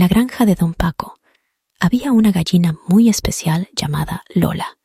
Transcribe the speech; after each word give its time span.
la 0.00 0.08
granja 0.08 0.46
de 0.46 0.54
don 0.54 0.72
Paco 0.72 1.20
había 1.78 2.10
una 2.10 2.32
gallina 2.32 2.74
muy 2.88 3.10
especial 3.10 3.68
llamada 3.76 4.22
Lola. 4.34 4.78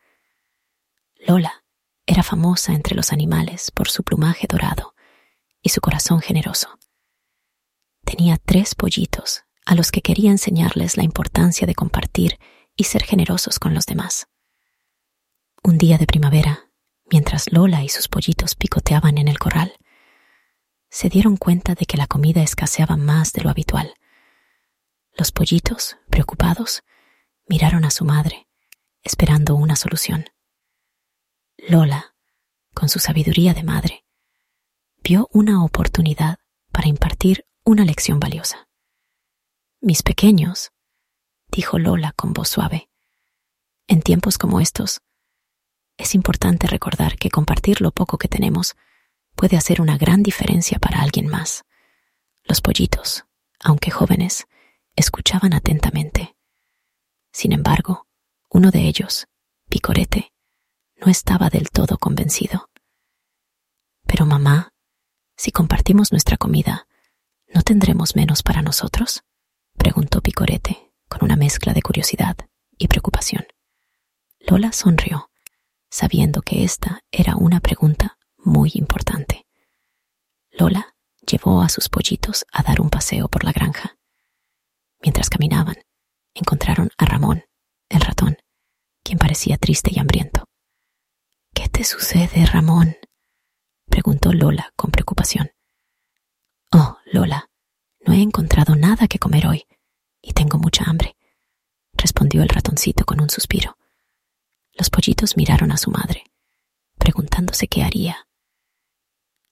Lola 1.25 1.63
era 2.05 2.21
famosa 2.21 2.73
entre 2.73 2.97
los 2.97 3.13
animales 3.13 3.71
por 3.71 3.87
su 3.87 4.03
plumaje 4.03 4.45
dorado 4.49 4.93
y 5.61 5.69
su 5.69 5.79
corazón 5.79 6.19
generoso. 6.19 6.67
Tenía 8.03 8.35
tres 8.35 8.75
pollitos 8.75 9.45
a 9.65 9.73
los 9.75 9.89
que 9.89 10.01
quería 10.01 10.31
enseñarles 10.31 10.97
la 10.97 11.03
importancia 11.03 11.65
de 11.65 11.75
compartir 11.75 12.37
y 12.75 12.83
ser 12.83 13.03
generosos 13.03 13.57
con 13.57 13.73
los 13.73 13.85
demás. 13.85 14.27
Un 15.63 15.77
día 15.77 15.97
de 15.97 16.07
primavera, 16.07 16.71
mientras 17.09 17.53
Lola 17.53 17.85
y 17.85 17.87
sus 17.87 18.09
pollitos 18.09 18.55
picoteaban 18.55 19.17
en 19.17 19.29
el 19.29 19.39
corral, 19.39 19.77
se 20.89 21.07
dieron 21.07 21.37
cuenta 21.37 21.73
de 21.73 21.85
que 21.85 21.95
la 21.95 22.05
comida 22.05 22.43
escaseaba 22.43 22.97
más 22.97 23.31
de 23.31 23.43
lo 23.43 23.49
habitual. 23.49 23.93
Los 25.17 25.31
pollitos, 25.31 25.97
preocupados, 26.09 26.83
miraron 27.47 27.85
a 27.85 27.91
su 27.91 28.03
madre, 28.03 28.49
esperando 29.01 29.55
una 29.55 29.77
solución. 29.77 30.25
Lola, 31.57 32.15
con 32.73 32.89
su 32.89 32.99
sabiduría 32.99 33.53
de 33.53 33.63
madre, 33.63 34.05
vio 35.01 35.29
una 35.31 35.63
oportunidad 35.63 36.39
para 36.73 36.89
impartir 36.89 37.45
una 37.63 37.85
lección 37.85 38.19
valiosa. 38.19 38.67
Mis 39.79 40.03
pequeños, 40.03 40.73
dijo 41.47 41.79
Lola 41.79 42.11
con 42.11 42.33
voz 42.33 42.49
suave, 42.49 42.89
en 43.87 44.01
tiempos 44.01 44.37
como 44.37 44.59
estos, 44.59 44.99
es 45.95 46.13
importante 46.13 46.67
recordar 46.67 47.17
que 47.17 47.29
compartir 47.29 47.79
lo 47.79 47.91
poco 47.91 48.17
que 48.17 48.27
tenemos 48.27 48.75
puede 49.35 49.55
hacer 49.55 49.79
una 49.79 49.97
gran 49.97 50.23
diferencia 50.23 50.77
para 50.77 51.01
alguien 51.01 51.27
más. 51.27 51.63
Los 52.43 52.59
pollitos, 52.59 53.25
aunque 53.61 53.91
jóvenes, 53.91 54.45
escuchaban 54.95 55.53
atentamente. 55.53 56.35
Sin 57.31 57.51
embargo, 57.51 58.07
uno 58.49 58.71
de 58.71 58.87
ellos, 58.87 59.27
Picorete, 59.69 60.33
no 60.97 61.11
estaba 61.11 61.49
del 61.49 61.69
todo 61.69 61.97
convencido. 61.97 62.69
Pero 64.05 64.25
mamá, 64.25 64.73
si 65.35 65.51
compartimos 65.51 66.11
nuestra 66.11 66.37
comida, 66.37 66.87
¿no 67.53 67.61
tendremos 67.61 68.15
menos 68.15 68.43
para 68.43 68.61
nosotros? 68.61 69.23
preguntó 69.77 70.21
Picorete, 70.21 70.93
con 71.09 71.23
una 71.23 71.35
mezcla 71.35 71.73
de 71.73 71.81
curiosidad 71.81 72.37
y 72.77 72.87
preocupación. 72.87 73.45
Lola 74.39 74.71
sonrió, 74.71 75.29
sabiendo 75.89 76.41
que 76.41 76.63
esta 76.63 77.01
era 77.11 77.35
una 77.35 77.59
pregunta 77.59 78.17
muy 78.37 78.71
importante. 78.75 79.45
Lola 80.51 80.95
llevó 81.25 81.61
a 81.61 81.69
sus 81.69 81.89
pollitos 81.89 82.45
a 82.51 82.63
dar 82.63 82.79
un 82.79 82.89
paseo 82.89 83.27
por 83.27 83.43
la 83.43 83.51
granja. 83.51 83.97
Mientras 85.01 85.29
caminaban, 85.29 85.75
encontraron 86.33 86.89
a 86.97 87.05
Ramón, 87.05 87.43
el 87.89 88.01
ratón, 88.01 88.37
quien 89.03 89.17
parecía 89.17 89.57
triste 89.57 89.91
y 89.93 89.99
hambriento. 89.99 90.45
¿Qué 91.53 91.69
te 91.69 91.83
sucede, 91.83 92.45
Ramón? 92.45 92.97
preguntó 93.85 94.33
Lola 94.33 94.71
con 94.75 94.91
preocupación. 94.91 95.51
Oh, 96.71 96.97
Lola, 97.05 97.49
no 98.05 98.13
he 98.13 98.21
encontrado 98.21 98.75
nada 98.75 99.07
que 99.07 99.19
comer 99.19 99.47
hoy 99.47 99.65
y 100.21 100.33
tengo 100.33 100.57
mucha 100.57 100.83
hambre, 100.85 101.15
respondió 101.93 102.41
el 102.41 102.49
ratoncito 102.49 103.05
con 103.05 103.21
un 103.21 103.29
suspiro. 103.29 103.77
Los 104.73 104.89
pollitos 104.89 105.37
miraron 105.37 105.71
a 105.71 105.77
su 105.77 105.91
madre, 105.91 106.23
preguntándose 106.97 107.67
qué 107.67 107.83
haría. 107.83 108.27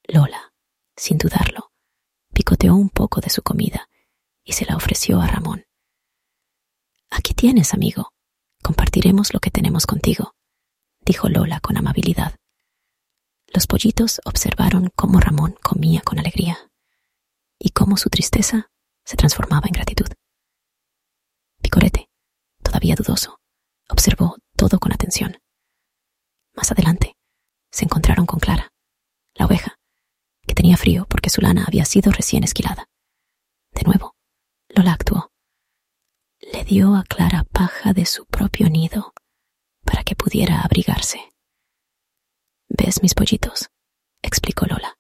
Lola, 0.08 0.54
sin 0.96 1.18
dudarlo, 1.18 1.72
picoteó 2.34 2.76
un 2.76 2.90
poco 2.90 3.22
de 3.22 3.30
su 3.30 3.42
comida 3.42 3.88
y 4.44 4.54
se 4.54 4.66
la 4.66 4.76
ofreció 4.76 5.22
a 5.22 5.28
Ramón. 5.28 5.66
Aquí 7.10 7.34
tienes, 7.34 7.74
amigo. 7.74 8.10
Compartiremos 8.62 9.34
lo 9.34 9.40
que 9.40 9.52
tenemos 9.52 9.86
contigo, 9.86 10.36
dijo 11.02 11.28
Lola 11.30 11.60
con 11.60 11.78
amabilidad. 11.78 12.36
Los 13.54 13.68
pollitos 13.68 14.22
observaron 14.26 14.90
cómo 14.96 15.20
Ramón 15.20 15.56
comía 15.62 16.02
con 16.02 16.18
alegría 16.18 16.72
y 17.60 17.70
cómo 17.70 17.98
su 17.98 18.10
tristeza 18.10 18.72
se 19.06 19.18
transformaba 19.18 19.68
en 19.68 19.74
gratitud. 19.74 20.08
Picorete, 21.62 22.10
todavía 22.64 22.96
dudoso, 22.96 23.40
observó 23.90 24.38
todo 24.56 24.80
con 24.80 24.94
atención. 24.94 25.38
Más 26.56 26.72
adelante, 26.72 27.16
se 27.70 27.86
encontraron 27.86 28.26
con 28.26 28.40
Clara, 28.40 28.72
la 29.36 29.46
oveja, 29.46 29.76
que 30.48 30.56
tenía 30.56 30.78
frío 30.78 31.06
porque 31.10 31.30
su 31.30 31.42
lana 31.42 31.66
había 31.68 31.86
sido 31.86 32.12
recién 32.12 32.44
esquilada. 32.44 32.88
Lola 34.76 34.94
actuó. 34.94 35.32
Le 36.40 36.64
dio 36.64 36.96
a 36.96 37.04
Clara 37.04 37.44
paja 37.44 37.94
de 37.94 38.08
su 38.08 38.26
propio 38.26 38.70
nido 38.70 39.14
para 39.84 40.04
que 40.04 40.16
pudiera 40.16 40.62
abrigarse. 40.62 41.32
¿Ves 42.70 43.04
mis 43.04 43.14
pollitos? 43.14 43.70
explicó 44.24 44.66
Lola. 44.66 44.98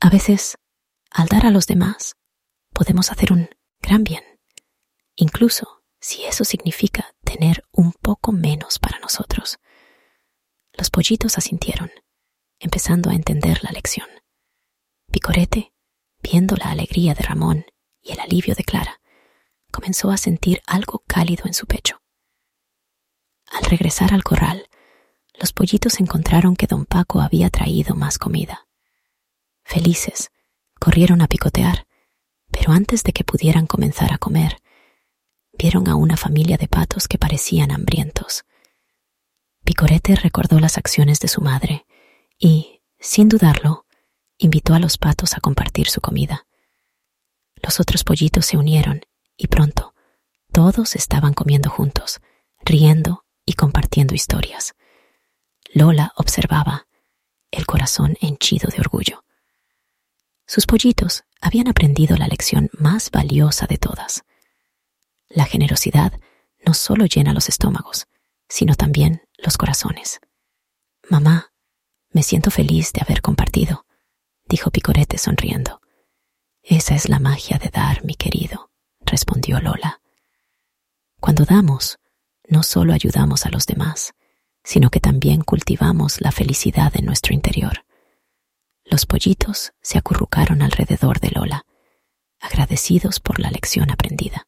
A 0.00 0.10
veces, 0.10 0.58
al 1.10 1.28
dar 1.28 1.46
a 1.46 1.50
los 1.50 1.68
demás, 1.68 2.16
podemos 2.72 3.12
hacer 3.12 3.32
un 3.32 3.50
gran 3.80 4.02
bien, 4.02 4.24
incluso 5.14 5.84
si 6.00 6.24
eso 6.24 6.44
significa 6.44 7.14
tener 7.22 7.62
un 7.70 7.92
poco 7.92 8.32
menos 8.32 8.80
para 8.80 8.98
nosotros. 8.98 9.60
Los 10.72 10.90
pollitos 10.90 11.38
asintieron, 11.38 11.92
empezando 12.58 13.10
a 13.10 13.14
entender 13.14 13.62
la 13.62 13.70
lección. 13.70 14.08
Picorete, 15.12 15.72
viendo 16.20 16.56
la 16.56 16.70
alegría 16.70 17.14
de 17.14 17.22
Ramón 17.22 17.66
y 18.02 18.12
el 18.12 18.20
alivio 18.20 18.54
de 18.54 18.64
Clara, 18.64 19.00
comenzó 19.70 20.10
a 20.10 20.16
sentir 20.16 20.62
algo 20.66 21.02
cálido 21.06 21.44
en 21.46 21.54
su 21.54 21.66
pecho. 21.66 22.00
Al 23.50 23.64
regresar 23.64 24.14
al 24.14 24.22
corral, 24.22 24.68
los 25.34 25.52
pollitos 25.52 26.00
encontraron 26.00 26.54
que 26.54 26.66
don 26.66 26.84
Paco 26.86 27.20
había 27.20 27.50
traído 27.50 27.94
más 27.94 28.18
comida. 28.18 28.68
Felices, 29.64 30.30
corrieron 30.78 31.22
a 31.22 31.28
picotear, 31.28 31.86
pero 32.50 32.72
antes 32.72 33.02
de 33.04 33.12
que 33.12 33.24
pudieran 33.24 33.66
comenzar 33.66 34.12
a 34.12 34.18
comer, 34.18 34.60
vieron 35.52 35.88
a 35.88 35.94
una 35.94 36.16
familia 36.16 36.56
de 36.56 36.68
patos 36.68 37.08
que 37.08 37.18
parecían 37.18 37.70
hambrientos. 37.70 38.44
Picorete 39.64 40.16
recordó 40.16 40.58
las 40.58 40.78
acciones 40.78 41.20
de 41.20 41.28
su 41.28 41.40
madre 41.40 41.86
y, 42.38 42.82
sin 42.98 43.28
dudarlo, 43.28 43.86
invitó 44.38 44.74
a 44.74 44.78
los 44.78 44.98
patos 44.98 45.34
a 45.34 45.40
compartir 45.40 45.88
su 45.88 46.00
comida. 46.00 46.46
Los 47.62 47.80
otros 47.80 48.04
pollitos 48.04 48.46
se 48.46 48.56
unieron 48.56 49.02
y 49.36 49.48
pronto 49.48 49.94
todos 50.52 50.96
estaban 50.96 51.34
comiendo 51.34 51.70
juntos, 51.70 52.20
riendo 52.64 53.24
y 53.44 53.54
compartiendo 53.54 54.14
historias. 54.14 54.74
Lola 55.72 56.12
observaba, 56.16 56.86
el 57.50 57.66
corazón 57.66 58.16
henchido 58.20 58.68
de 58.68 58.80
orgullo. 58.80 59.24
Sus 60.46 60.66
pollitos 60.66 61.24
habían 61.40 61.68
aprendido 61.68 62.16
la 62.16 62.26
lección 62.26 62.70
más 62.72 63.10
valiosa 63.10 63.66
de 63.66 63.78
todas. 63.78 64.24
La 65.28 65.44
generosidad 65.44 66.12
no 66.66 66.74
solo 66.74 67.06
llena 67.06 67.32
los 67.32 67.48
estómagos, 67.48 68.08
sino 68.48 68.74
también 68.74 69.22
los 69.38 69.56
corazones. 69.56 70.20
Mamá, 71.08 71.52
me 72.10 72.22
siento 72.24 72.50
feliz 72.50 72.92
de 72.92 73.00
haber 73.00 73.22
compartido, 73.22 73.86
dijo 74.48 74.70
Picorete 74.70 75.18
sonriendo. 75.18 75.79
Esa 76.62 76.94
es 76.94 77.08
la 77.08 77.18
magia 77.18 77.58
de 77.58 77.70
dar, 77.70 78.04
mi 78.04 78.14
querido, 78.14 78.70
respondió 79.00 79.60
Lola. 79.60 80.00
Cuando 81.18 81.44
damos, 81.44 81.98
no 82.48 82.62
solo 82.62 82.92
ayudamos 82.92 83.46
a 83.46 83.50
los 83.50 83.66
demás, 83.66 84.14
sino 84.62 84.90
que 84.90 85.00
también 85.00 85.42
cultivamos 85.42 86.20
la 86.20 86.32
felicidad 86.32 86.92
en 86.96 87.06
nuestro 87.06 87.32
interior. 87.34 87.84
Los 88.84 89.06
pollitos 89.06 89.72
se 89.80 89.98
acurrucaron 89.98 90.62
alrededor 90.62 91.20
de 91.20 91.30
Lola, 91.30 91.64
agradecidos 92.40 93.20
por 93.20 93.40
la 93.40 93.50
lección 93.50 93.90
aprendida. 93.90 94.46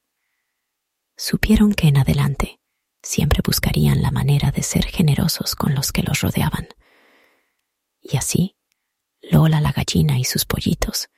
Supieron 1.17 1.73
que 1.73 1.89
en 1.89 1.99
adelante 1.99 2.61
siempre 3.03 3.41
buscarían 3.45 4.03
la 4.03 4.11
manera 4.11 4.51
de 4.51 4.63
ser 4.63 4.85
generosos 4.85 5.55
con 5.55 5.75
los 5.75 5.93
que 5.93 6.03
los 6.03 6.21
rodeaban. 6.21 6.69
Y 8.01 8.17
así, 8.17 8.57
Lola 9.23 9.61
la 9.61 9.73
gallina 9.73 10.19
y 10.19 10.25
sus 10.25 10.45
pollitos 10.45 11.09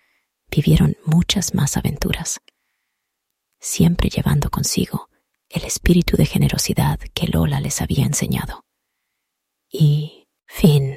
vivieron 0.50 0.96
muchas 1.05 1.55
más 1.55 1.76
aventuras, 1.76 2.41
siempre 3.61 4.08
llevando 4.08 4.50
consigo 4.50 5.08
el 5.49 5.64
espíritu 5.64 6.17
de 6.17 6.26
generosidad 6.26 6.99
que 7.14 7.26
Lola 7.29 7.61
les 7.61 7.81
había 7.81 8.05
enseñado. 8.05 8.64
Y 9.70 10.29
fin. 10.46 10.96